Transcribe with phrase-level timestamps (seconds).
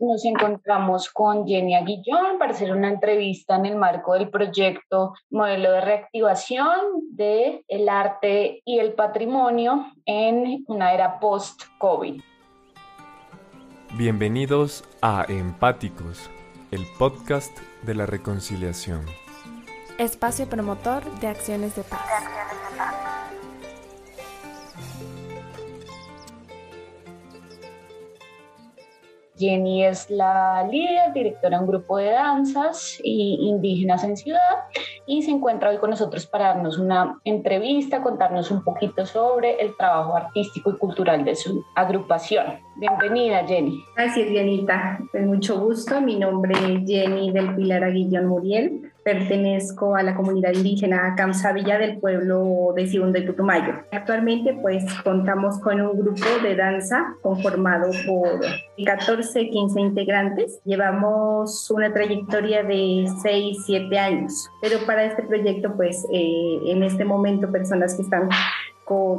[0.00, 5.72] nos encontramos con Jenny Aguillón para hacer una entrevista en el marco del proyecto Modelo
[5.72, 6.80] de Reactivación
[7.10, 12.22] del el Arte y el Patrimonio en una era post-COVID.
[13.94, 16.30] Bienvenidos a Empáticos,
[16.70, 19.04] el podcast de la reconciliación.
[19.98, 22.00] Espacio promotor de acciones de paz.
[29.40, 34.66] Jenny es la líder, directora de un grupo de danzas indígenas en ciudad
[35.06, 39.74] y se encuentra hoy con nosotros para darnos una entrevista, contarnos un poquito sobre el
[39.78, 42.44] trabajo artístico y cultural de su agrupación.
[42.76, 43.82] Bienvenida, Jenny.
[43.96, 44.98] Gracias, Dianita.
[45.10, 46.00] Con mucho gusto.
[46.00, 48.89] Mi nombre es Jenny del Pilar Aguillón Muriel.
[49.10, 53.74] Pertenezco a la comunidad indígena Camsavilla del pueblo de Segundo y Putumayo.
[53.90, 58.38] Actualmente, pues, contamos con un grupo de danza conformado por
[58.84, 60.60] 14, 15 integrantes.
[60.64, 64.48] Llevamos una trayectoria de 6, 7 años.
[64.62, 68.28] Pero para este proyecto, pues, eh, en este momento, personas que están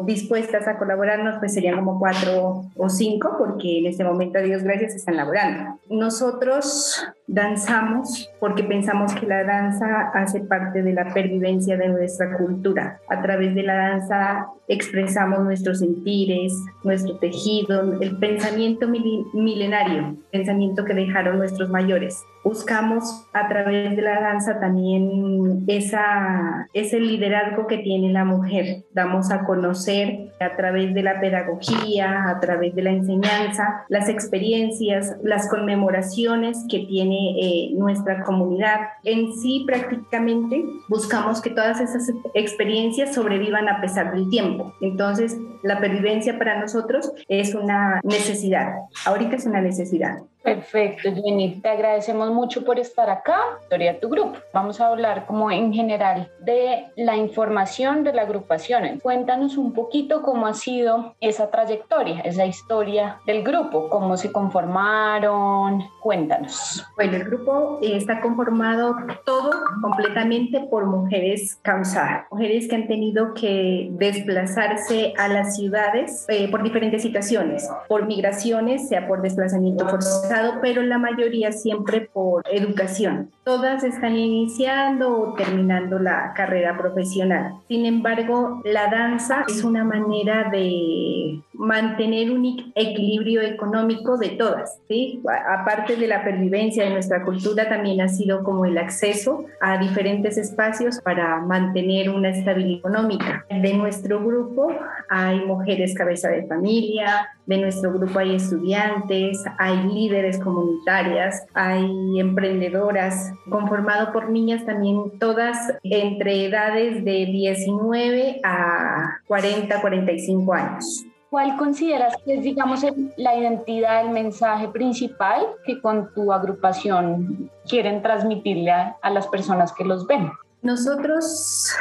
[0.05, 4.63] dispuestas a colaborarnos, pues serían como cuatro o cinco, porque en este momento, a Dios
[4.63, 5.79] gracias, están laborando.
[5.89, 12.99] Nosotros danzamos porque pensamos que la danza hace parte de la pervivencia de nuestra cultura.
[13.09, 20.93] A través de la danza expresamos nuestros sentires, nuestro tejido, el pensamiento milenario, pensamiento que
[20.93, 22.23] dejaron nuestros mayores.
[22.43, 28.83] Buscamos a través de la danza también esa, ese liderazgo que tiene la mujer.
[28.93, 35.17] Damos a conocer a través de la pedagogía, a través de la enseñanza, las experiencias,
[35.23, 38.79] las conmemoraciones que tiene eh, nuestra comunidad.
[39.03, 44.73] En sí, prácticamente buscamos que todas esas experiencias sobrevivan a pesar del tiempo.
[44.81, 48.73] Entonces, la pervivencia para nosotros es una necesidad.
[49.05, 50.17] Ahorita es una necesidad.
[50.43, 51.61] Perfecto, Jenny.
[51.61, 54.37] Te agradecemos mucho por estar acá, Historia tu grupo.
[54.53, 58.99] Vamos a hablar como en general de la información de la agrupación.
[58.99, 65.83] Cuéntanos un poquito cómo ha sido esa trayectoria, esa historia del grupo, cómo se conformaron.
[66.01, 66.85] Cuéntanos.
[66.95, 68.95] Bueno, el grupo está conformado
[69.25, 69.51] todo
[69.81, 76.63] completamente por mujeres cansadas, mujeres que han tenido que desplazarse a las ciudades eh, por
[76.63, 80.30] diferentes situaciones, por migraciones, sea por desplazamiento forzado
[80.61, 83.31] pero la mayoría siempre por educación.
[83.43, 87.53] Todas están iniciando o terminando la carrera profesional.
[87.67, 94.79] Sin embargo, la danza es una manera de mantener un equilibrio económico de todas.
[94.87, 95.21] ¿sí?
[95.47, 100.39] Aparte de la pervivencia de nuestra cultura, también ha sido como el acceso a diferentes
[100.39, 103.45] espacios para mantener una estabilidad económica.
[103.49, 104.73] De nuestro grupo
[105.07, 113.33] hay mujeres cabeza de familia, de nuestro grupo hay estudiantes, hay líderes comunitarias, hay emprendedoras,
[113.51, 121.05] conformado por niñas también todas entre edades de 19 a 40, 45 años.
[121.31, 128.01] ¿Cuál consideras que es, digamos, la identidad, el mensaje principal que con tu agrupación quieren
[128.01, 130.29] transmitirle a, las personas que los ven?
[130.61, 131.73] Nosotros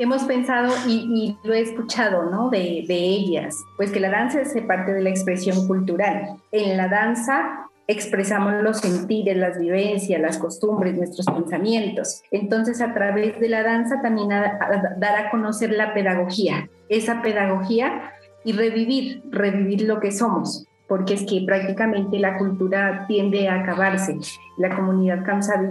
[0.00, 2.50] hemos pensado y, lo he escuchado ¿no?
[2.50, 6.34] de, de, ellas, pues que la danza es parte de la expresión cultural.
[6.50, 12.22] En la danza expresamos los sentires, las vivencias, las costumbres, nuestros pensamientos.
[12.32, 18.12] Entonces, a través de la danza también dar a conocer la pedagogía, esa pedagogía
[18.44, 24.18] y revivir, revivir lo que somos porque es que prácticamente la cultura tiende a acabarse.
[24.58, 25.24] La comunidad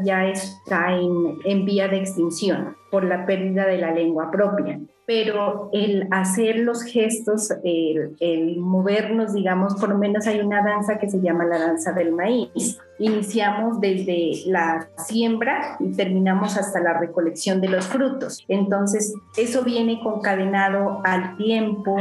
[0.03, 5.69] ya está en, en vía de extinción por la pérdida de la lengua propia pero
[5.71, 11.45] el hacer los gestos, el, movernos, digamos, por menos hay una danza que se llama
[11.45, 12.77] la danza del maíz.
[12.99, 18.43] Iniciamos desde la siembra y terminamos hasta la recolección de los frutos.
[18.49, 21.95] Entonces, eso viene concadenado al tiempo,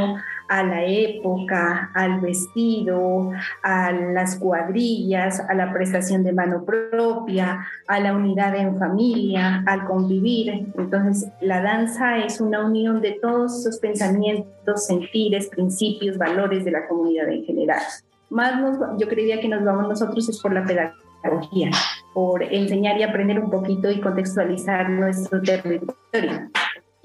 [0.49, 3.31] a la época, al vestido,
[3.63, 6.76] a las cuadrillas, a la prestación de mano propia,
[7.87, 10.67] a la unidad en familia, al convivir.
[10.77, 16.87] Entonces, la danza es una unión de todos esos pensamientos, sentires, principios, valores de la
[16.87, 17.81] comunidad en general.
[18.29, 21.69] Más yo creería que nos vamos nosotros es por la pedagogía,
[22.13, 26.49] por enseñar y aprender un poquito y contextualizar nuestro territorio.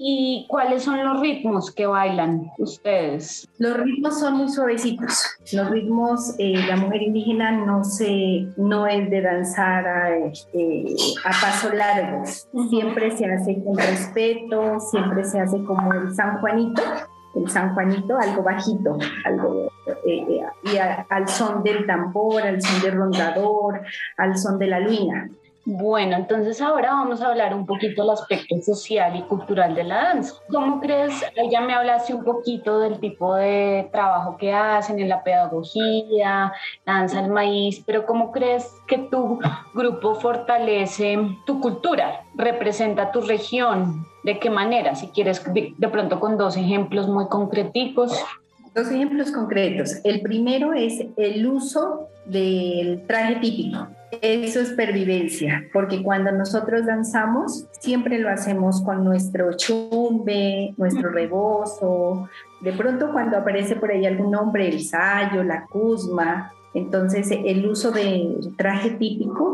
[0.05, 3.47] ¿Y cuáles son los ritmos que bailan ustedes?
[3.57, 5.37] Los ritmos son muy suavecitos.
[5.53, 11.29] Los ritmos, eh, la mujer indígena no, se, no es de danzar a, eh, a
[11.29, 12.25] paso largo.
[12.69, 16.81] Siempre se hace con respeto, siempre se hace como el San Juanito,
[17.35, 19.71] el San Juanito, algo bajito, algo
[20.05, 23.81] eh, eh, y al son del tambor, al son del rondador,
[24.17, 25.29] al son de la luina.
[25.65, 29.95] Bueno, entonces ahora vamos a hablar un poquito del aspecto social y cultural de la
[29.95, 30.35] danza.
[30.49, 31.13] ¿Cómo crees?
[31.49, 36.51] Ya me hablaste un poquito del tipo de trabajo que hacen en la pedagogía,
[36.85, 39.39] danza al maíz, pero ¿cómo crees que tu
[39.73, 44.05] grupo fortalece tu cultura, representa tu región?
[44.25, 44.95] ¿De qué manera?
[44.95, 48.21] Si quieres, de pronto con dos ejemplos muy concreticos.
[48.75, 49.99] Dos ejemplos concretos.
[50.03, 53.87] El primero es el uso del traje típico.
[54.21, 62.29] Eso es pervivencia, porque cuando nosotros danzamos, siempre lo hacemos con nuestro chumbe, nuestro rebozo.
[62.61, 67.91] De pronto cuando aparece por ahí algún nombre, el sayo, la cusma, entonces el uso
[67.91, 69.53] del traje típico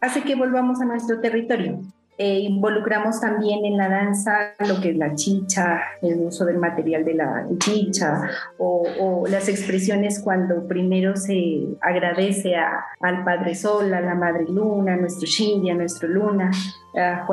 [0.00, 1.80] hace que volvamos a nuestro territorio.
[2.18, 7.04] Eh, involucramos también en la danza lo que es la chicha, el uso del material
[7.06, 8.28] de la chicha
[8.58, 14.96] o, las expresiones cuando primero se agradece al Padre Sol, a la Madre Luna, a
[14.96, 16.50] nuestro Shindy, a nuestro Luna,
[16.94, 17.26] a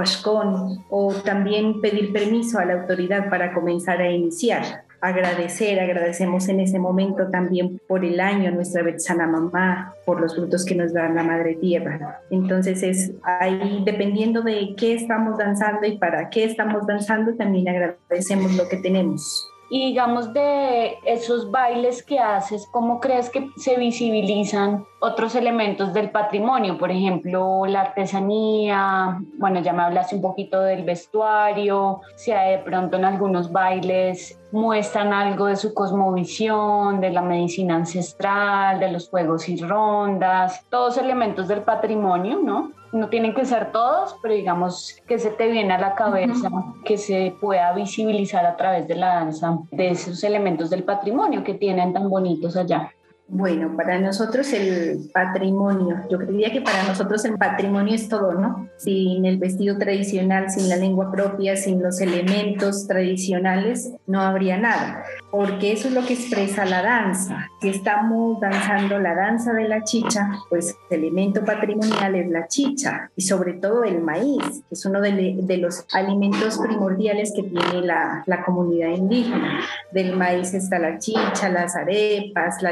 [0.89, 6.79] o también pedir permiso a la autoridad para comenzar a iniciar agradecer, agradecemos en ese
[6.79, 11.23] momento también por el año nuestra Betsana Mamá, por los frutos que nos da la
[11.23, 12.21] Madre Tierra.
[12.29, 18.55] Entonces es ahí, dependiendo de qué estamos danzando y para qué estamos danzando, también agradecemos
[18.55, 19.48] lo que tenemos.
[19.71, 26.09] Y digamos de esos bailes que haces, ¿cómo crees que se visibilizan otros elementos del
[26.09, 26.77] patrimonio?
[26.79, 32.97] Por ejemplo, la artesanía, bueno, ya me hablaste un poquito del vestuario, si de pronto
[32.97, 39.47] en algunos bailes muestran algo de su cosmovisión, de la medicina ancestral, de los juegos
[39.49, 42.71] y rondas, todos elementos del patrimonio, ¿no?
[42.91, 46.49] No tienen que ser todos, pero digamos que se te viene a la cabeza
[46.85, 51.53] que se pueda visibilizar a través de la danza de esos elementos del patrimonio que
[51.53, 52.91] tienen tan bonitos allá.
[53.31, 58.67] Bueno, para nosotros el patrimonio, yo creía que para nosotros el patrimonio es todo, ¿no?
[58.77, 65.03] Sin el vestido tradicional, sin la lengua propia, sin los elementos tradicionales, no habría nada,
[65.29, 67.47] porque eso es lo que expresa la danza.
[67.61, 73.11] Si estamos danzando la danza de la chicha, pues el elemento patrimonial es la chicha
[73.15, 78.23] y sobre todo el maíz, que es uno de, los alimentos primordiales que tiene la,
[78.25, 79.59] la comunidad indígena.
[79.91, 82.71] Del maíz está la chicha, las arepas, la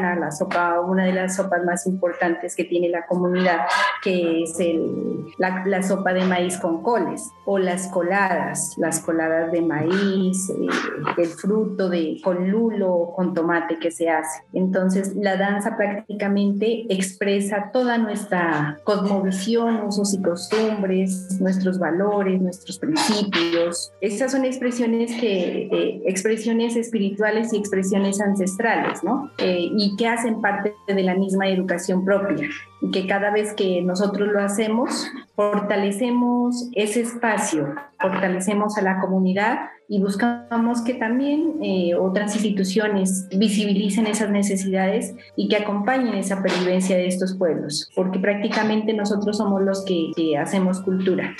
[0.00, 3.66] la sopa, una de las sopas más importantes que tiene la comunidad,
[4.02, 9.62] que es el, la, sopa de maíz con coles, o las coladas, las coladas de
[9.62, 10.66] maíz, eh,
[11.18, 14.42] el fruto de con lulo con tomate que se hace.
[14.52, 23.92] Entonces, la danza prácticamente expresa toda nuestra cosmovisión, usos y costumbres, nuestros valores, nuestros principios.
[24.00, 29.30] Estas son expresiones que, eh, expresiones espirituales y expresiones ancestrales, ¿no?
[29.38, 32.48] Eh, que hacen parte de la misma educación propia
[32.80, 39.58] y que cada vez que nosotros lo hacemos, fortalecemos ese espacio, fortalecemos a la comunidad
[39.88, 46.96] y buscamos que también eh, otras instituciones visibilicen esas necesidades y que acompañen esa pervivencia
[46.96, 51.36] de estos pueblos, porque prácticamente nosotros somos los que hacemos cultura.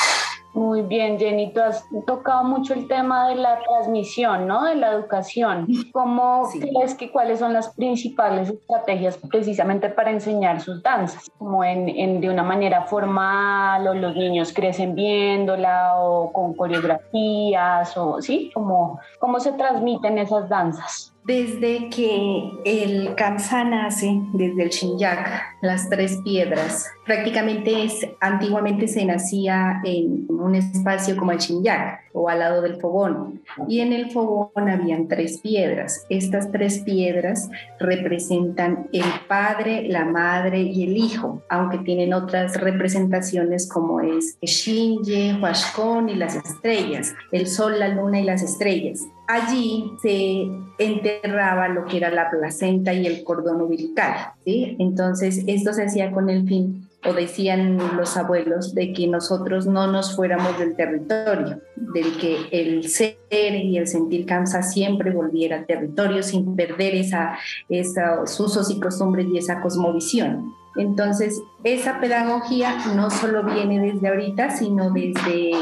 [0.56, 4.64] Muy bien, Jenny, tú has tocado mucho el tema de la transmisión, ¿no?
[4.64, 5.66] De la educación.
[5.92, 11.30] ¿Cómo crees que cuáles son las principales estrategias precisamente para enseñar sus danzas?
[11.36, 18.22] Como en, de una manera formal o los niños crecen viéndola o con coreografías o
[18.22, 21.15] sí, como cómo se transmiten esas danzas.
[21.26, 29.04] Desde que el Kamsa nace, desde el Shinyak, las tres piedras, prácticamente es, antiguamente se
[29.04, 33.42] nacía en un espacio como el Shinyak o al lado del fogón.
[33.66, 36.06] Y en el fogón habían tres piedras.
[36.10, 43.68] Estas tres piedras representan el padre, la madre y el hijo, aunque tienen otras representaciones
[43.68, 49.00] como es Shinye, Huashkon y las estrellas, el sol, la luna y las estrellas.
[49.28, 54.14] Allí se enterraba lo que era la placenta y el cordón umbilical.
[54.44, 54.76] ¿sí?
[54.78, 59.90] Entonces, esto se hacía con el fin, o decían los abuelos, de que nosotros no
[59.90, 65.66] nos fuéramos del territorio, del que el ser y el sentir cansa siempre volviera al
[65.66, 67.36] territorio sin perder esa,
[67.68, 70.52] esos usos y costumbres y esa cosmovisión.
[70.76, 75.52] Entonces, esa pedagogía no solo viene desde ahorita, sino desde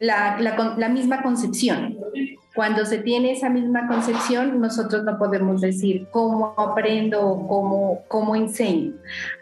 [0.00, 1.96] la, la, la misma concepción.
[2.54, 8.36] Cuando se tiene esa misma concepción, nosotros no podemos decir cómo aprendo o cómo, cómo
[8.36, 8.92] enseño.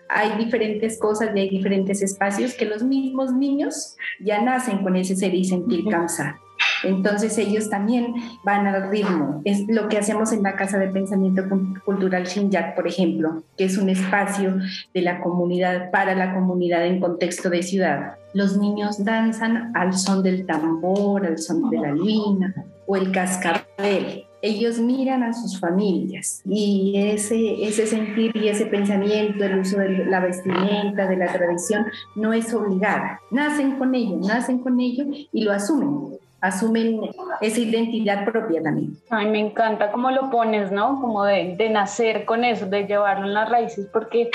[0.08, 5.14] Hay diferentes cosas y hay diferentes espacios que los mismos niños ya nacen con ese
[5.14, 6.36] ser y sentir cansado.
[6.84, 8.14] Entonces ellos también
[8.44, 9.42] van al ritmo.
[9.44, 11.44] Es lo que hacemos en la Casa de Pensamiento
[11.84, 14.56] Cultural Shinjak, por ejemplo, que es un espacio
[14.94, 18.16] de la comunidad para la comunidad en contexto de ciudad.
[18.32, 22.54] Los niños danzan al son del tambor, al son de la luna
[22.92, 29.44] o el cascabel ellos miran a sus familias y ese, ese sentir y ese pensamiento,
[29.44, 33.20] el uso de la vestimenta, de la tradición, no es obligada.
[33.30, 37.02] Nacen con ello, nacen con ello y lo asumen asumen
[37.40, 38.96] esa identidad propia también.
[39.10, 41.00] Ay, me encanta cómo lo pones, ¿no?
[41.00, 44.28] Como de, de nacer con eso, de llevarlo en las raíces, porque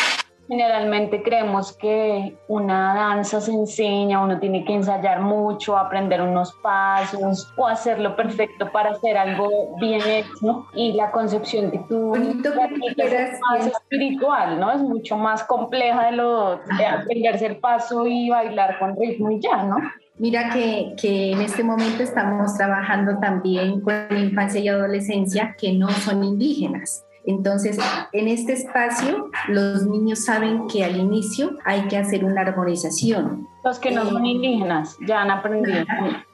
[0.47, 7.51] Generalmente creemos que una danza se enseña, uno tiene que ensayar mucho, aprender unos pasos
[7.57, 10.65] o hacerlo perfecto para hacer algo bien hecho.
[10.73, 14.71] Y la concepción que tú es más espiritual, ¿no?
[14.71, 19.41] Es mucho más compleja de lo de aprenderse el paso y bailar con ritmo y
[19.41, 19.77] ya, ¿no?
[20.19, 25.89] Mira que, que, en este momento estamos trabajando también con infancia y adolescencia que no
[25.89, 27.06] son indígenas.
[27.27, 27.77] Entonces,
[28.13, 33.49] en este espacio, los niños saben que al inicio hay que hacer una armonización.
[33.67, 35.83] Los que no son eh, indígenas ya han aprendido.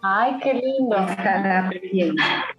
[0.03, 0.95] Ay, qué lindo.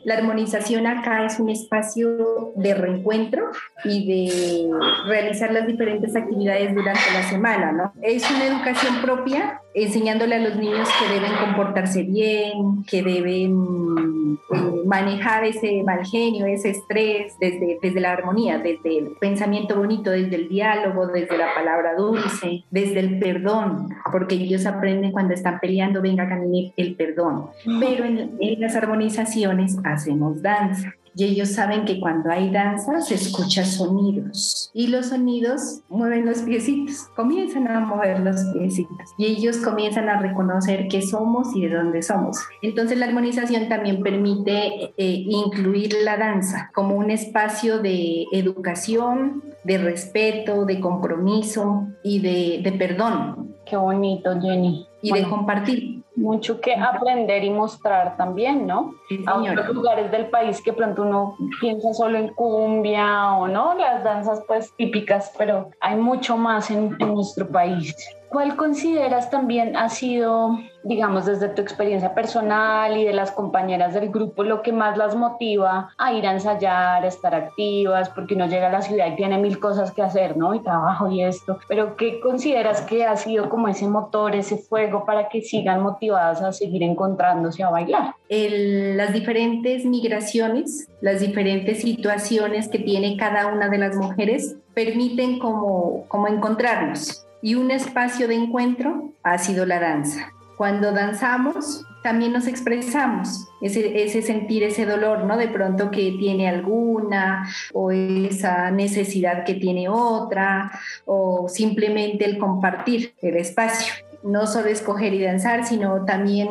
[0.04, 3.52] La armonización acá es un espacio de reencuentro
[3.84, 4.70] y de
[5.06, 7.92] realizar las diferentes actividades durante la semana, ¿no?
[8.02, 14.82] Es una educación propia, enseñándole a los niños que deben comportarse bien, que deben eh,
[14.86, 20.34] manejar ese mal genio, ese estrés desde, desde la armonía, desde el pensamiento bonito, desde
[20.34, 26.02] el diálogo, desde la palabra dulce, desde el perdón, porque ellos aprenden cuando están peleando,
[26.02, 27.46] venga, camine el perdón.
[27.80, 33.14] Pero en, en las armonizaciones hacemos danza y ellos saben que cuando hay danza se
[33.14, 39.58] escuchan sonidos y los sonidos mueven los piecitos, comienzan a mover los piecitos y ellos
[39.58, 42.38] comienzan a reconocer qué somos y de dónde somos.
[42.62, 49.78] Entonces la armonización también permite eh, incluir la danza como un espacio de educación, de
[49.78, 53.53] respeto, de compromiso y de, de perdón.
[53.66, 54.86] Qué bonito, Jenny.
[55.02, 58.94] Y de compartir mucho que aprender y mostrar también, ¿no?
[59.26, 64.04] a otros lugares del país que pronto uno piensa solo en cumbia o no, las
[64.04, 67.94] danzas pues típicas, pero hay mucho más en, en nuestro país.
[68.34, 74.08] ¿Cuál consideras también ha sido, digamos, desde tu experiencia personal y de las compañeras del
[74.08, 78.08] grupo, lo que más las motiva a ir a ensayar, a estar activas?
[78.08, 80.52] Porque uno llega a la ciudad y tiene mil cosas que hacer, ¿no?
[80.52, 81.60] Y trabajo y esto.
[81.68, 86.42] Pero ¿qué consideras que ha sido como ese motor, ese fuego para que sigan motivadas
[86.42, 88.16] a seguir encontrándose a bailar?
[88.28, 96.04] las diferentes migraciones, las diferentes situaciones que tiene cada una de las mujeres permiten como,
[96.08, 100.32] como encontrarnos y un espacio de encuentro ha sido la danza.
[100.56, 105.36] Cuando danzamos, también nos expresamos, ese, sentir ese dolor, ¿no?
[105.36, 110.72] De pronto que tiene alguna, o esa necesidad que tiene otra,
[111.04, 113.92] o simplemente el compartir el espacio.
[114.24, 116.48] No solo escoger y danzar, sino también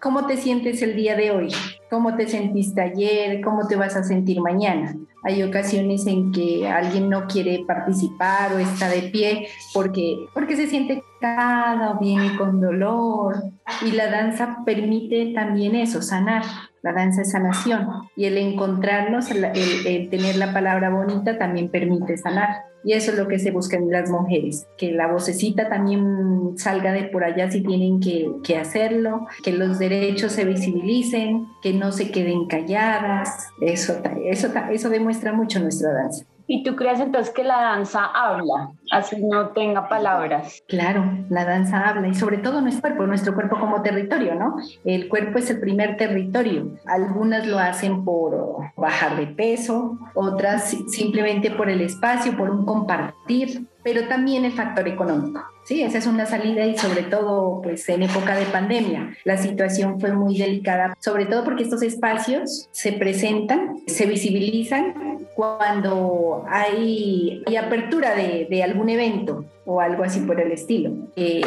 [0.00, 1.48] cómo te sientes el día de hoy,
[1.90, 4.94] cómo te sentiste ayer, cómo te vas a sentir mañana.
[5.24, 10.68] Hay ocasiones en que alguien no quiere participar o está de pie porque, porque se
[10.68, 13.42] siente cada o viene con dolor.
[13.84, 16.44] Y la danza permite también eso, sanar.
[16.86, 17.88] La danza es sanación.
[18.14, 22.62] Y el encontrarnos, el, el tener la palabra bonita también permite sanar.
[22.84, 26.92] Y eso es lo que se busca en las mujeres, que la vocecita también salga
[26.92, 31.90] de por allá si tienen que, que hacerlo, que los derechos se visibilicen, que no
[31.90, 33.48] se queden calladas.
[33.60, 36.24] Eso, eso, eso demuestra mucho nuestra danza.
[36.48, 40.62] ¿Y tú crees entonces que la danza habla, así no tenga palabras?
[40.68, 44.56] Claro, la danza habla y sobre todo nuestro cuerpo, nuestro cuerpo como territorio, ¿no?
[44.84, 46.78] El cuerpo es el primer territorio.
[46.86, 53.66] Algunas lo hacen por bajar de peso, otras simplemente por el espacio, por un compartir,
[53.86, 55.44] pero también el factor económico.
[55.62, 60.00] Sí, esa es una salida y sobre todo pues en época de pandemia la situación
[60.00, 68.16] fue muy delicada, sobre todo porque estos espacios se presentan, se visibilizan cuando hay, apertura
[68.16, 70.90] de, de, algún evento o algo así por el estilo.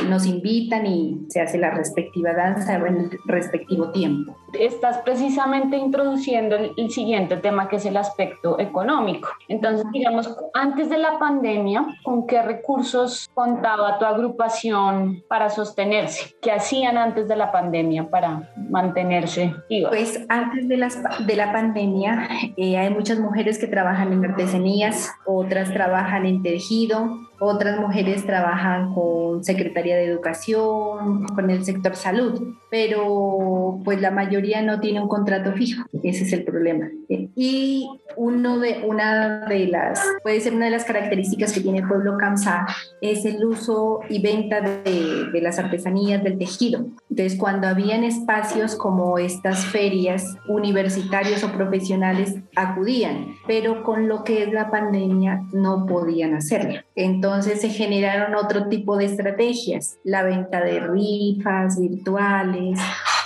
[0.07, 4.35] nos invitan y se hace la respectiva danza en el respectivo tiempo.
[4.53, 9.29] Estás precisamente introduciendo el, el siguiente tema que es el aspecto económico.
[9.47, 16.35] Entonces, digamos, antes de la pandemia, ¿con qué recursos contaba tu agrupación para sostenerse?
[16.41, 19.89] ¿Qué hacían antes de la pandemia para mantenerse vivas?
[19.91, 25.11] Pues antes de, las, de la pandemia eh, hay muchas mujeres que trabajan en artesanías,
[25.25, 32.55] otras trabajan en tejido, otras mujeres trabajan con Secretaría de Educación, con el sector salud,
[32.69, 36.89] pero pues la mayoría no tiene un contrato fijo, ese es el problema.
[37.07, 41.87] Y uno de, una de las, puede ser una de las características que tiene el
[41.87, 42.67] pueblo Kamsá
[43.01, 46.85] es el uso y venta de, de las artesanías del tejido.
[47.09, 54.43] Entonces, cuando habían espacios como estas ferias universitarios o profesionales, acudían, pero con lo que
[54.43, 56.81] es la pandemia no podían hacerlo.
[56.95, 62.79] Entonces se generaron otro tipo de estrategias, la venta de rifas virtuales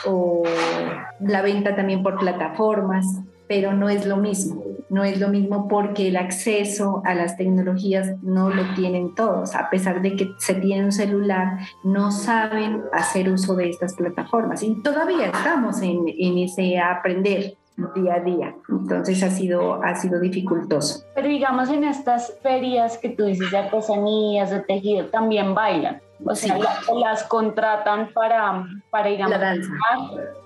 [0.06, 0.44] o
[1.20, 3.06] la venta también por plataformas,
[3.48, 4.64] pero no es lo mismo.
[4.90, 9.56] No es lo mismo porque el acceso a las tecnologías no lo tienen todos.
[9.56, 14.62] A pesar de que se tiene un celular, no saben hacer uso de estas plataformas.
[14.62, 17.56] Y todavía estamos en, en ese aprender
[17.96, 18.56] día a día.
[18.70, 21.04] Entonces ha sido, ha sido dificultoso.
[21.16, 26.02] Pero digamos en estas ferias que tú dices de artesanías, de tejido, también bailan.
[26.26, 26.58] O sea,
[26.96, 29.74] las contratan para, para digamos, la danza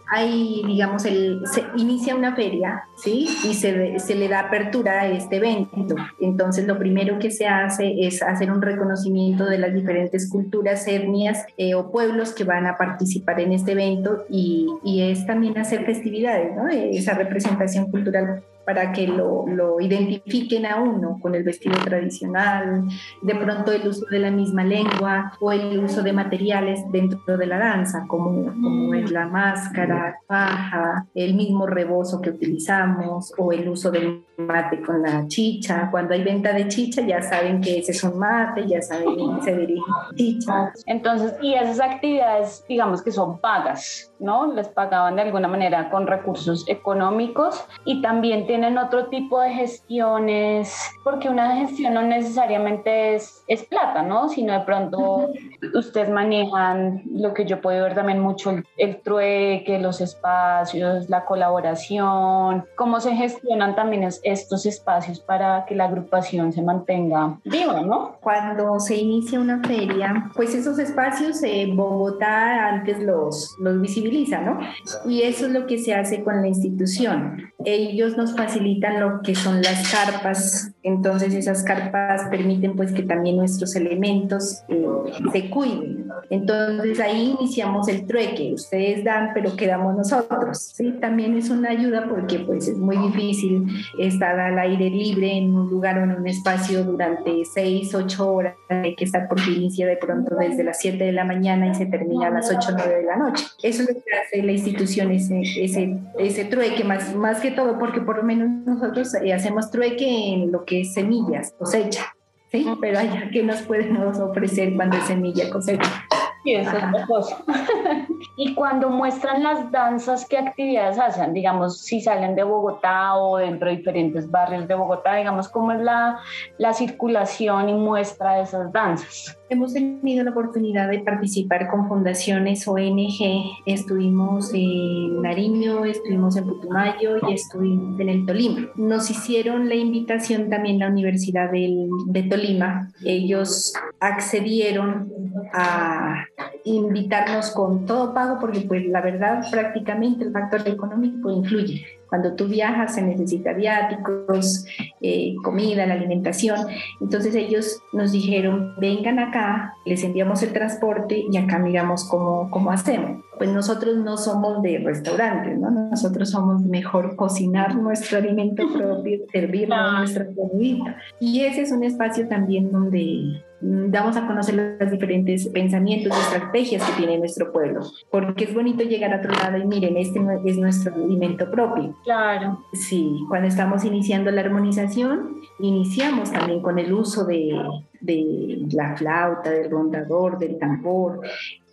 [0.10, 3.28] hay, digamos, el, se inicia una feria, ¿sí?
[3.44, 5.96] Y se, se, le da apertura a este evento.
[6.20, 11.46] Entonces, lo primero que se hace es hacer un reconocimiento de las diferentes culturas, etnias
[11.58, 15.86] eh, o pueblos que van a participar en este evento y, y es también hacer
[15.86, 16.68] festividades, ¿no?
[16.68, 22.84] Esa representación cultural para que lo, lo, identifiquen a uno con el vestido tradicional,
[23.22, 27.46] de pronto el uso de la misma lengua o el uso de materiales dentro de
[27.46, 33.70] la danza, como, como es la máscara, faja, el mismo rebozo que utilizamos o el
[33.70, 35.88] uso del mate con la chicha.
[35.90, 39.44] Cuando hay venta de chicha ya saben que ese es un mate, ya saben que
[39.44, 39.82] se dirige
[40.16, 40.74] chicha.
[40.86, 44.54] Entonces, y esas actividades, digamos que son pagas, ¿no?
[44.54, 50.74] Les pagaban de alguna manera con recursos económicos y también tienen otro tipo de gestiones,
[51.04, 54.30] porque una gestión no necesariamente es, es plata, ¿no?
[54.30, 55.30] Sino de pronto
[55.74, 61.26] ustedes manejan lo que yo puedo ver también mucho, el, el trueque, los espacios, la
[61.26, 67.82] colaboración, cómo se gestionan también es, estos espacios para que la agrupación se mantenga viva,
[67.82, 68.18] ¿no?
[68.22, 74.60] Cuando se inicia una feria, pues esos espacios en Bogotá antes los, los visibiliza, ¿no?
[75.06, 77.52] Y eso es lo que se hace con la institución.
[77.66, 83.36] Ellos nos facilitan lo que son las carpas, entonces esas carpas permiten pues que también
[83.36, 84.86] nuestros elementos eh,
[85.32, 86.07] se cuiden.
[86.30, 90.94] Entonces ahí iniciamos el trueque, ustedes dan pero quedamos nosotros, ¿sí?
[91.00, 93.68] También es una ayuda porque pues es muy difícil
[94.00, 98.56] estar al aire libre en un lugar o en un espacio durante seis, ocho horas.
[98.70, 101.86] Hay que estar porque inicia de pronto desde las 7 de la mañana y se
[101.86, 103.46] termina a las 8 o 9 de la noche.
[103.64, 107.78] Eso es lo que hace la institución, ese, ese, ese trueque, más, más que todo
[107.80, 112.14] porque por lo menos nosotros eh, hacemos trueque en lo que es semillas, cosecha.
[112.50, 112.66] ¿Sí?
[112.80, 116.07] Pero allá, ¿qué nos pueden ofrecer cuando es semilla cosecha?
[116.48, 117.44] Sí, eso es cosa.
[118.38, 121.34] y cuando muestran las danzas, ¿qué actividades hacen?
[121.34, 125.82] Digamos, si salen de Bogotá o dentro de diferentes barrios de Bogotá, digamos, ¿cómo es
[125.82, 126.22] la,
[126.58, 129.38] la circulación y muestra de esas danzas?
[129.50, 133.64] Hemos tenido la oportunidad de participar con fundaciones ONG.
[133.66, 138.70] Estuvimos en Nariño, estuvimos en Putumayo y estuvimos en el Tolima.
[138.76, 142.90] Nos hicieron la invitación también la Universidad del, de Tolima.
[143.06, 145.10] Ellos accedieron
[145.54, 146.26] a
[146.66, 151.86] invitarnos con todo pago porque pues la verdad prácticamente el factor económico influye.
[152.10, 154.66] Cuando tú viajas se necesita viáticos,
[155.02, 156.68] eh, comida, la alimentación.
[157.02, 162.72] Entonces ellos nos dijeron, vengan acá, les enviamos el transporte y acá miramos cómo, cómo
[162.72, 163.27] hacemos.
[163.38, 165.70] Pues nosotros no somos de restaurantes, ¿no?
[165.72, 170.98] Nosotros somos mejor cocinar nuestro alimento propio, servirlo a nuestra comida.
[171.20, 176.84] Y ese es un espacio también donde damos a conocer los diferentes pensamientos y estrategias
[176.84, 180.58] que tiene nuestro pueblo, porque es bonito llegar a otro lado y miren, este es
[180.58, 181.96] nuestro alimento propio.
[182.04, 182.60] Claro.
[182.74, 187.52] Sí, cuando estamos iniciando la armonización, iniciamos también con el uso de,
[188.02, 191.22] de la flauta, del rondador, del tambor,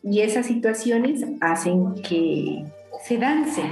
[0.03, 2.65] y esas situaciones hacen que
[3.03, 3.63] se dance,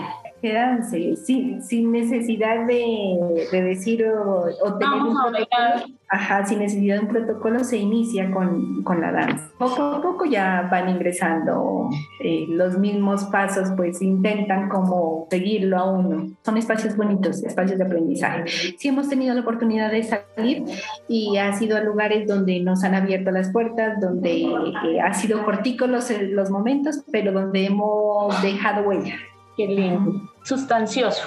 [0.43, 5.85] se dance, sin, sin necesidad de, de decir o, o tener Vamos un bailar.
[6.09, 9.51] Ajá, sin necesidad de un protocolo se inicia con, con la danza.
[9.57, 11.89] Poco a poco ya van ingresando
[12.23, 16.27] eh, los mismos pasos, pues intentan como seguirlo a uno.
[16.45, 18.45] Son espacios bonitos, espacios de aprendizaje.
[18.77, 20.65] Sí hemos tenido la oportunidad de salir
[21.09, 25.45] y ha sido a lugares donde nos han abierto las puertas, donde eh, ha sido
[25.45, 29.15] cortico los, los momentos, pero donde hemos dejado huella.
[29.57, 30.32] Qué lindo.
[30.43, 31.23] Sustancioso.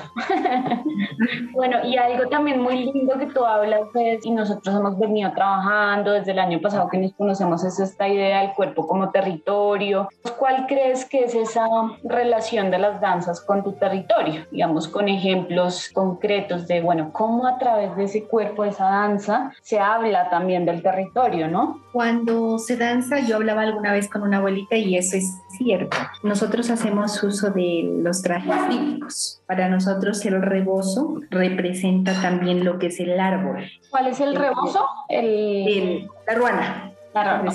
[1.53, 6.11] bueno, y algo también muy lindo que tú hablas es, y nosotros hemos venido trabajando
[6.11, 10.09] desde el año pasado que nos conocemos, es esta idea del cuerpo como territorio.
[10.37, 11.65] ¿Cuál crees que es esa
[12.03, 14.45] relación de las danzas con tu territorio?
[14.51, 19.51] Digamos, con ejemplos concretos de, bueno, cómo a través de ese cuerpo, de esa danza,
[19.61, 21.81] se habla también del territorio, ¿no?
[21.93, 25.95] Cuando se danza, yo hablaba alguna vez con una abuelita y eso es cierto.
[26.23, 29.04] Nosotros hacemos uso de los trajes típicos.
[29.45, 33.63] Para nosotros el rebozo representa también lo que es el árbol.
[33.89, 34.85] ¿Cuál es el rebozo?
[35.09, 36.91] El, la ruana.
[37.13, 37.53] La ruana.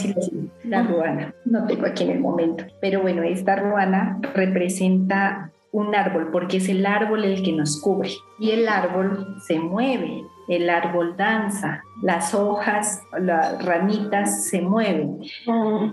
[0.64, 1.34] la ruana.
[1.44, 2.64] No tengo aquí en el momento.
[2.80, 8.10] Pero bueno, esta ruana representa un árbol porque es el árbol el que nos cubre
[8.38, 15.20] y el árbol se mueve el árbol danza, las hojas, las ramitas se mueven.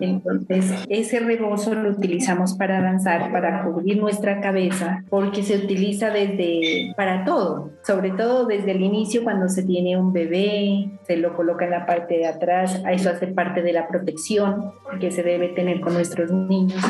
[0.02, 6.92] Entonces, ese rebozo lo utilizamos para danzar, para cubrir nuestra cabeza, porque se utiliza desde,
[6.98, 11.66] para todo, sobre todo desde el inicio cuando se tiene un bebé, se lo coloca
[11.66, 15.82] en la parte de atrás, eso hace parte de la protección que se debe tener
[15.82, 16.84] con nuestros niños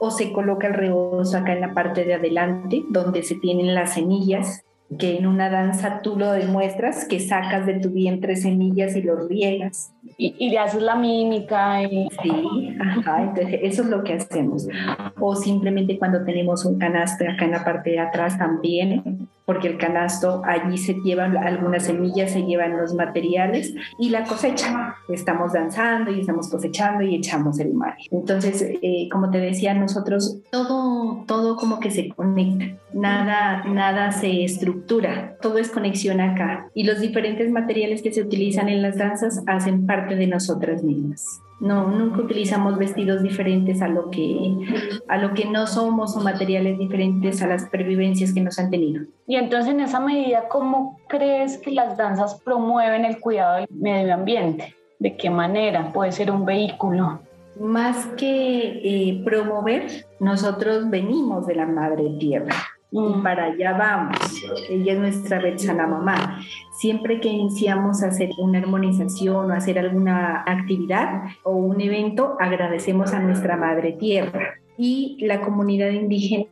[0.00, 3.94] o se coloca el rebozo acá en la parte de adelante, donde se tienen las
[3.94, 4.65] semillas
[4.98, 9.28] que en una danza tú lo demuestras, que sacas de tu vientre semillas y los
[9.28, 9.92] riegas.
[10.16, 11.82] Y, le haces la mímica.
[11.82, 12.08] Y...
[12.22, 14.68] Sí, ajá, entonces eso es lo que hacemos.
[15.18, 19.78] O simplemente cuando tenemos un canasto acá en la parte de atrás también, porque el
[19.78, 24.96] canasto allí se llevan algunas semillas, se llevan los materiales y la cosecha.
[25.08, 27.96] Estamos danzando y estamos cosechando y echamos el mar.
[28.10, 34.44] Entonces, eh, como te decía, nosotros todo, todo como que se conecta, nada, nada se
[34.44, 36.68] estructura, todo es conexión acá.
[36.74, 41.40] Y los diferentes materiales que se utilizan en las danzas hacen parte de nosotras mismas.
[41.58, 44.54] No, nunca utilizamos vestidos diferentes a lo que
[45.08, 49.04] a lo que no somos o materiales diferentes a las pervivencias que nos han tenido.
[49.26, 54.12] Y entonces en esa medida, ¿cómo crees que las danzas promueven el cuidado del medio
[54.14, 54.74] ambiente?
[54.98, 57.20] ¿De qué manera puede ser un vehículo?
[57.58, 62.54] Más que eh, promover, nosotros venimos de la madre tierra
[62.96, 63.22] y mm.
[63.22, 64.16] para allá vamos.
[64.68, 66.40] Ella es nuestra Betsana mamá.
[66.72, 73.12] Siempre que iniciamos a hacer una armonización o hacer alguna actividad o un evento, agradecemos
[73.12, 74.54] a nuestra madre tierra.
[74.78, 76.46] Y la comunidad indígena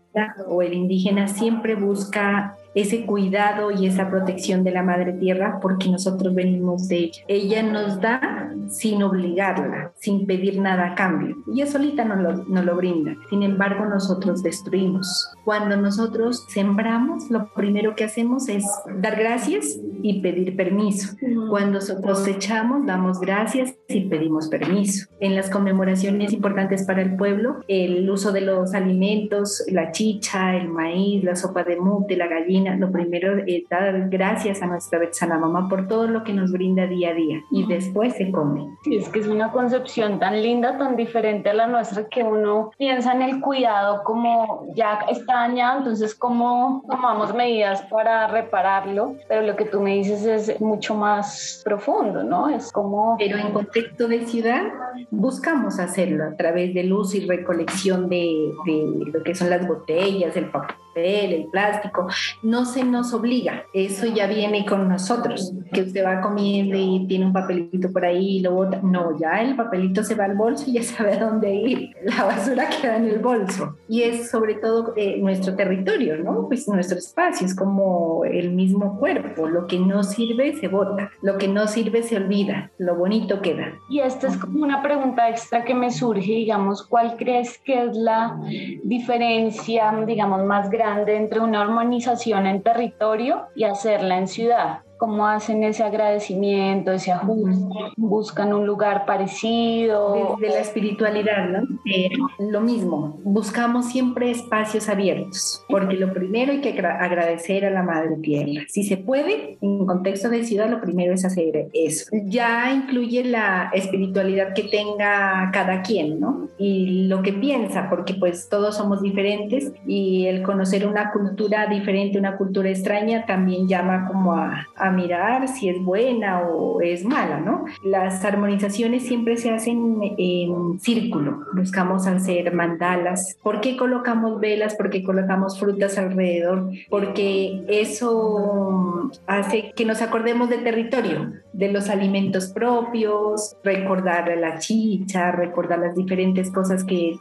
[0.49, 5.89] o el indígena siempre busca ese cuidado y esa protección de la madre tierra porque
[5.89, 7.23] nosotros venimos de ella.
[7.29, 11.37] Ella nos da sin obligarla, sin pedir nada a cambio.
[11.53, 13.15] Ella solita nos lo, nos lo brinda.
[13.31, 15.31] Sin embargo, nosotros destruimos.
[15.45, 18.65] Cuando nosotros sembramos, lo primero que hacemos es
[19.01, 21.17] dar gracias y pedir permiso.
[21.51, 25.09] Cuando cosechamos, damos gracias y pedimos permiso.
[25.21, 30.69] En las conmemoraciones importantes para el pueblo, el uso de los alimentos, la chicha, el
[30.69, 35.39] maíz, la sopa de mute, la gallina, lo primero es dar gracias a nuestra Betsana
[35.39, 38.77] Mamá por todo lo que nos brinda día a día y después se come.
[38.83, 42.71] Sí, es que es una concepción tan linda, tan diferente a la nuestra que uno
[42.79, 49.43] piensa en el cuidado como ya está dañado, entonces cómo tomamos medidas para repararlo, pero
[49.43, 52.49] lo que tú me dices es mucho más profundo, ¿no?
[52.49, 53.17] Es como...
[53.19, 54.63] Pero en contexto de ciudad
[55.11, 60.37] buscamos hacerlo a través del uso y recolección de, de lo que son las botellas,
[60.37, 62.09] el papel el plástico,
[62.43, 67.27] no se nos obliga, eso ya viene con nosotros, que usted va comiendo y tiene
[67.27, 70.65] un papelito por ahí y lo bota, no, ya el papelito se va al bolso
[70.69, 74.95] y ya sabe dónde ir, la basura queda en el bolso y es sobre todo
[74.97, 76.47] eh, nuestro territorio, ¿no?
[76.49, 81.39] Pues nuestro espacio, es como el mismo cuerpo, lo que no sirve se bota, lo
[81.39, 83.73] que no sirve se olvida, lo bonito queda.
[83.89, 87.97] Y esta es como una pregunta extra que me surge, digamos, ¿cuál crees que es
[87.97, 88.39] la
[88.83, 90.84] diferencia, digamos, más grande?
[90.85, 97.67] Entre una armonización en territorio y hacerla en ciudad cómo hacen ese agradecimiento, ese ajuste,
[97.97, 100.37] buscan un lugar parecido.
[100.39, 101.63] Desde la espiritualidad, ¿no?
[101.93, 107.83] Eh, lo mismo, buscamos siempre espacios abiertos, porque lo primero hay que agradecer a la
[107.83, 108.65] Madre Tierra.
[108.69, 112.07] Si se puede, en contexto de ciudad, lo primero es hacer eso.
[112.27, 116.49] Ya incluye la espiritualidad que tenga cada quien, ¿no?
[116.59, 122.19] Y lo que piensa, porque pues todos somos diferentes y el conocer una cultura diferente,
[122.19, 127.41] una cultura extraña, también llama como a a mirar si es buena o es mala,
[127.41, 127.65] ¿no?
[127.83, 133.39] Las armonizaciones siempre se hacen en círculo, buscamos hacer mandalas.
[133.43, 134.75] ¿Por qué colocamos velas?
[134.75, 136.71] ¿Por qué colocamos frutas alrededor?
[136.89, 145.33] Porque eso hace que nos acordemos del territorio, de los alimentos propios, recordar la chicha,
[145.33, 147.17] recordar las diferentes cosas que,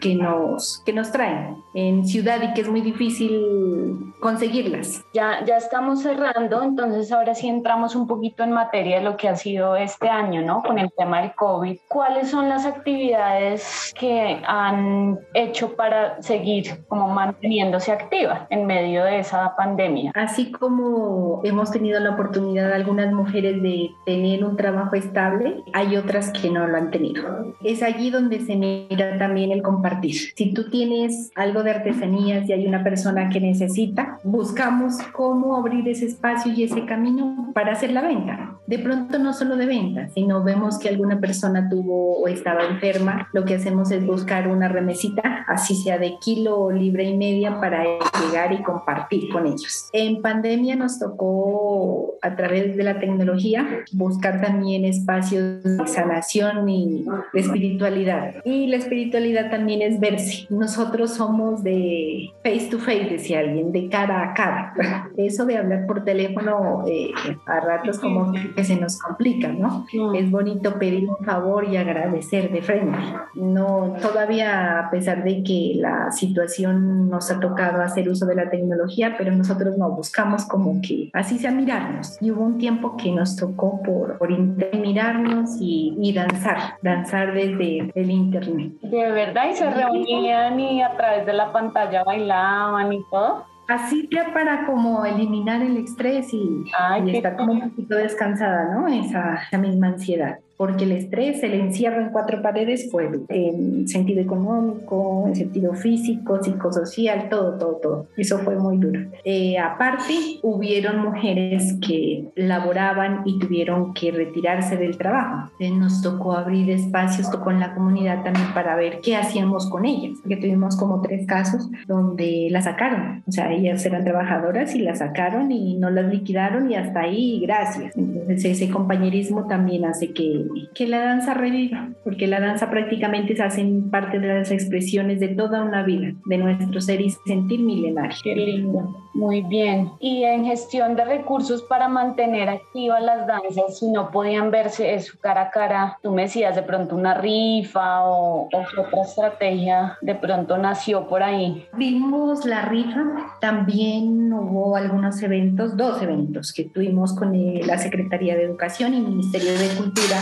[0.00, 5.04] que, nos, que nos traen en ciudad y que es muy difícil conseguirlas.
[5.14, 9.28] Ya, ya estamos cerrando, entonces ahora sí entramos un poquito en materia de lo que
[9.28, 10.62] ha sido este año, ¿no?
[10.62, 11.78] Con el tema del COVID.
[11.88, 19.20] ¿Cuáles son las actividades que han hecho para seguir como manteniéndose activa en medio de
[19.20, 20.12] esa pandemia?
[20.14, 26.30] Así como hemos tenido la oportunidad algunas mujeres de tener un trabajo estable, hay otras
[26.30, 27.54] que no lo han tenido.
[27.62, 30.14] Es allí donde se mira también el compartir.
[30.36, 35.88] Si tú tienes algo de artesanías y hay una persona que necesita, buscamos cómo abrir
[35.88, 38.54] ese espacio y ese camino para hacer la venta.
[38.66, 43.28] De pronto no solo de venta, sino vemos que alguna persona tuvo o estaba enferma,
[43.32, 47.60] lo que hacemos es buscar una remesita, así sea de kilo o libre y media,
[47.60, 47.82] para
[48.20, 49.88] llegar y compartir con ellos.
[49.94, 57.06] En pandemia nos tocó a través de la tecnología buscar también espacios de sanación y
[57.32, 58.34] de espiritualidad.
[58.44, 60.46] Y la espiritualidad también es verse.
[60.50, 64.74] Nosotros somos de face to face, decía alguien, de cara a cara.
[65.16, 67.12] Eso de hablar por teléfono eh,
[67.46, 69.86] a ratos como que se nos complica, ¿no?
[70.14, 72.98] Es bonito pedir un favor y agradecer de frente.
[73.34, 78.50] No, todavía a pesar de que la situación nos ha tocado hacer uso de la
[78.50, 82.20] tecnología, pero nosotros no buscamos como que así sea mirarnos.
[82.20, 87.90] Y hubo un tiempo que nos tocó por, por mirarnos y, y danzar, danzar desde
[87.94, 88.72] el internet.
[88.82, 93.44] De verdad, y se reunían y a través de la pantalla bailaban y todo.
[93.68, 96.64] Así ya para como eliminar el estrés y,
[97.04, 98.88] y estar como un poquito descansada, ¿no?
[98.88, 104.20] Esa, esa misma ansiedad porque el estrés, el encierro en cuatro paredes fue en sentido
[104.20, 108.06] económico, en sentido físico, psicosocial, todo, todo, todo.
[108.16, 109.00] Eso fue muy duro.
[109.24, 115.52] Eh, aparte, hubieron mujeres que laboraban y tuvieron que retirarse del trabajo.
[115.60, 120.38] nos tocó abrir espacios con la comunidad también para ver qué hacíamos con ellas, porque
[120.38, 123.22] tuvimos como tres casos donde la sacaron.
[123.28, 127.38] O sea, ellas eran trabajadoras y la sacaron y no las liquidaron y hasta ahí,
[127.38, 127.96] gracias.
[127.96, 133.42] Entonces, ese compañerismo también hace que que la danza reviva, porque la danza prácticamente se
[133.42, 138.16] hace parte de las expresiones de toda una vida, de nuestro ser y sentir milenario.
[138.22, 139.90] Qué lindo, muy bien.
[140.00, 145.18] Y en gestión de recursos para mantener activas las danzas, si no podían verse su
[145.18, 150.58] cara a cara, tú me decías de pronto una rifa o, otra estrategia de pronto
[150.58, 151.66] nació por ahí.
[151.76, 153.04] Vimos la rifa,
[153.40, 157.32] también hubo algunos eventos, dos eventos que tuvimos con
[157.66, 160.20] la Secretaría de Educación y Ministerio de Cultura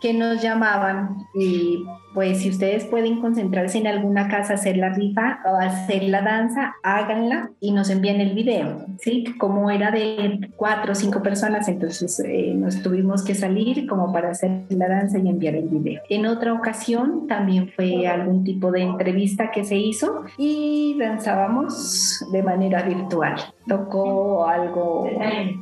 [0.00, 1.84] que nos llamaban y
[2.16, 6.74] pues si ustedes pueden concentrarse en alguna casa, hacer la rifa o hacer la danza,
[6.82, 9.34] háganla y nos envían el video, ¿sí?
[9.36, 14.30] Como era de cuatro o cinco personas, entonces eh, nos tuvimos que salir como para
[14.30, 16.00] hacer la danza y enviar el video.
[16.08, 22.42] En otra ocasión también fue algún tipo de entrevista que se hizo y danzábamos de
[22.42, 23.34] manera virtual.
[23.68, 25.06] Tocó algo...
[25.06, 25.54] Eh,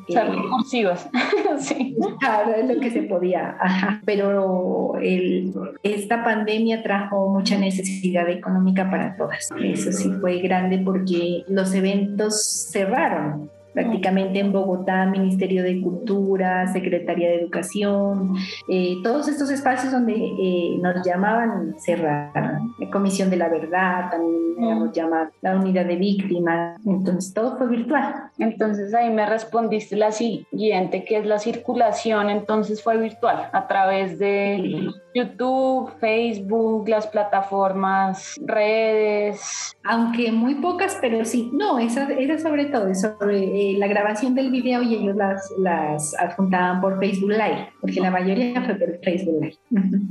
[1.58, 1.96] sí.
[2.20, 3.56] Claro, es lo que se podía,
[4.04, 9.50] Pero el, esta pandemia pandemia trajo mucha necesidad económica para todas.
[9.62, 17.28] Eso sí fue grande porque los eventos cerraron prácticamente en Bogotá, Ministerio de Cultura, Secretaría
[17.30, 18.36] de Educación,
[18.68, 22.30] eh, todos estos espacios donde eh, nos llamaban cerrar,
[22.78, 27.66] la Comisión de la Verdad, también nos llama la Unidad de Víctimas, entonces todo fue
[27.66, 28.14] virtual.
[28.38, 34.20] Entonces ahí me respondiste la siguiente, que es la circulación, entonces fue virtual a través
[34.20, 39.76] de YouTube, Facebook, las plataformas, redes.
[39.84, 44.50] Aunque muy pocas, pero sí, no, esa, esa sobre todo, sobre eh, la grabación del
[44.50, 49.40] video y ellos las, las adjuntaban por Facebook Live, porque la mayoría fue por Facebook
[49.40, 49.58] Live.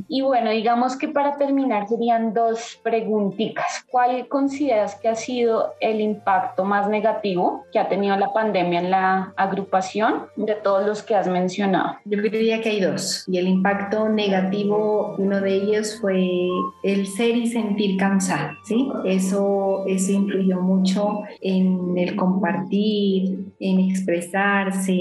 [0.08, 3.86] Y bueno, digamos que para terminar serían dos preguntitas.
[3.90, 8.92] ¿Cuál consideras que ha sido el impacto más negativo que ha tenido la pandemia en
[8.92, 11.98] la agrupación de todos los que has mencionado?
[12.06, 13.26] Yo diría que hay dos.
[13.28, 16.28] Y el impacto negativo, uno de ellos fue
[16.84, 18.90] el ser y sentir cansado, ¿sí?
[19.06, 24.98] Eso, eso influyó mucho en el compartir, en expresarse,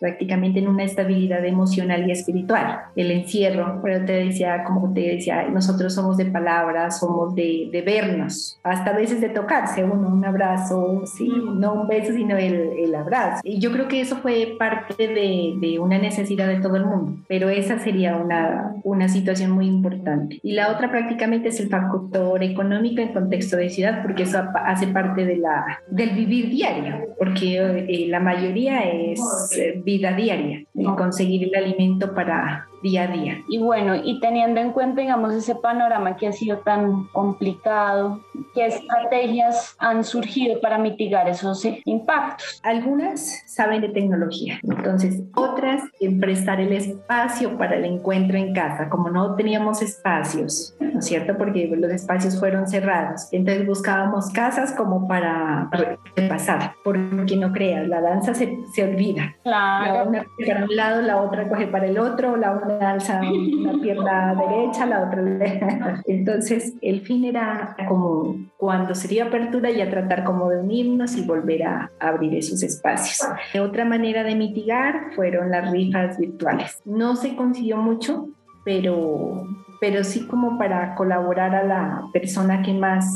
[0.00, 2.78] prácticamente en una estabilidad emocional y espiritual.
[2.96, 7.82] El encierro, pero te decía, como te decía, nosotros somos de palabras, somos de, de
[7.82, 12.54] vernos, hasta a veces de tocarse uno, un abrazo, sí, no un beso, sino el,
[12.78, 13.40] el abrazo.
[13.44, 17.22] Y yo creo que eso fue parte de, de, una necesidad de todo el mundo,
[17.28, 20.40] pero esa sería una, una situación muy importante.
[20.42, 24.86] Y la otra prácticamente es el factor económico en contexto de ciudad, porque eso hace
[24.88, 29.20] parte de la, del vivir diario, porque eh, la mayoría es
[29.56, 33.42] eh, vida diaria, y conseguir el alimento para día a día.
[33.48, 38.20] Y bueno, y teniendo en cuenta, digamos, ese panorama que ha sido tan complicado,
[38.54, 42.60] ¿qué estrategias han surgido para mitigar esos impactos?
[42.62, 48.88] Algunas saben de tecnología, entonces otras en prestar el espacio para el encuentro en casa,
[48.88, 51.36] como no teníamos espacios, ¿no es cierto?
[51.36, 55.68] Porque los espacios fueron cerrados, entonces buscábamos casas como para
[56.16, 59.34] repasar, porque no creas, la danza se, se olvida.
[59.42, 60.08] Claro.
[60.08, 64.34] una para un lado, la otra coge para el otro, la una alza una pierna
[64.34, 66.02] derecha, la otra.
[66.06, 71.64] Entonces, el fin era como cuando sería apertura ya tratar como de unirnos y volver
[71.64, 73.28] a abrir esos espacios.
[73.60, 76.80] Otra manera de mitigar fueron las rifas virtuales.
[76.84, 78.28] No se consiguió mucho,
[78.64, 79.44] pero,
[79.80, 83.06] pero sí como para colaborar a la persona que más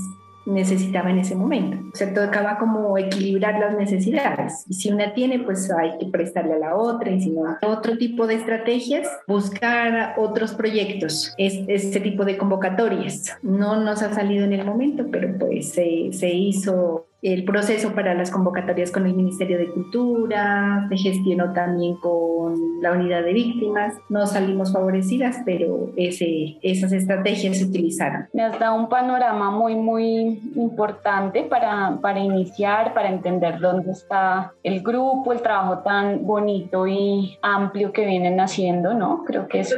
[0.46, 1.78] necesitaba en ese momento.
[1.92, 4.64] O sea, todo acaba como equilibrar las necesidades.
[4.68, 7.10] Y si una tiene, pues hay que prestarle a la otra.
[7.10, 13.36] Y si no, otro tipo de estrategias, buscar otros proyectos, es, este tipo de convocatorias.
[13.42, 18.30] No nos ha salido en el momento, pero pues se hizo el proceso para las
[18.30, 23.94] convocatorias con el Ministerio de Cultura, se gestionó también con la unidad de víctimas.
[24.08, 28.28] No salimos favorecidas, pero ese, esas estrategias se utilizaron.
[28.32, 34.54] Me has dado un panorama muy, muy importante para, para iniciar, para entender dónde está
[34.62, 39.24] el grupo, el trabajo tan bonito y amplio que vienen haciendo, ¿no?
[39.24, 39.76] Creo que es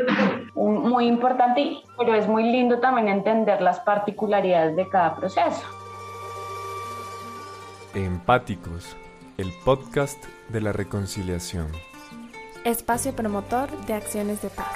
[0.54, 5.81] muy importante, pero es muy lindo también entender las particularidades de cada proceso.
[7.94, 8.96] Empáticos,
[9.36, 11.70] el podcast de la reconciliación.
[12.64, 14.66] Espacio promotor de acciones de paz.